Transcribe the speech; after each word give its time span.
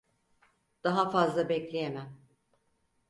Daha 0.83 1.09
fazla 1.11 1.49
bekleyemem. 1.49 2.21